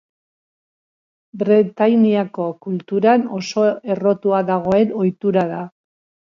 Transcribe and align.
Bretainiako 1.41 2.47
kulturan 2.67 3.27
oso 3.41 3.67
errotua 3.97 4.41
dagoen 4.49 4.97
ohitura 5.03 5.47
da. 5.55 5.63